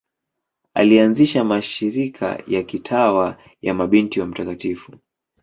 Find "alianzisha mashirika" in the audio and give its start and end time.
0.73-2.43